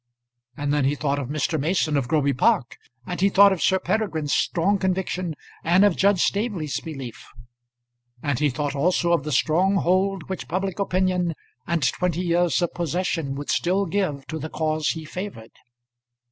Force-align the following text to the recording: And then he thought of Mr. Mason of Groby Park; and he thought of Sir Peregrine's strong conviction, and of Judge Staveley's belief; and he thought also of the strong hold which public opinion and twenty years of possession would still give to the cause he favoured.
And 0.57 0.73
then 0.73 0.85
he 0.85 0.95
thought 0.95 1.19
of 1.19 1.27
Mr. 1.27 1.59
Mason 1.59 1.95
of 1.95 2.07
Groby 2.07 2.33
Park; 2.33 2.77
and 3.05 3.21
he 3.21 3.29
thought 3.29 3.53
of 3.53 3.61
Sir 3.61 3.77
Peregrine's 3.77 4.33
strong 4.33 4.79
conviction, 4.79 5.35
and 5.63 5.85
of 5.85 5.95
Judge 5.95 6.21
Staveley's 6.23 6.79
belief; 6.79 7.27
and 8.23 8.39
he 8.39 8.49
thought 8.49 8.73
also 8.73 9.13
of 9.13 9.25
the 9.25 9.31
strong 9.31 9.75
hold 9.75 10.27
which 10.27 10.47
public 10.47 10.79
opinion 10.79 11.35
and 11.67 11.83
twenty 11.83 12.21
years 12.21 12.63
of 12.63 12.73
possession 12.73 13.35
would 13.35 13.51
still 13.51 13.85
give 13.85 14.25
to 14.25 14.39
the 14.39 14.49
cause 14.49 14.87
he 14.87 15.05
favoured. 15.05 15.51